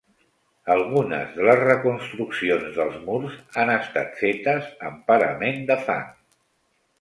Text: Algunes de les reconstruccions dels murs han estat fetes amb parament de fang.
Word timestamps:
Algunes 0.75 1.35
de 1.35 1.43
les 1.47 1.59
reconstruccions 1.63 2.65
dels 2.79 2.95
murs 3.09 3.35
han 3.65 3.73
estat 3.75 4.19
fetes 4.23 4.73
amb 4.89 5.05
parament 5.13 5.63
de 5.69 5.77
fang. 5.91 6.11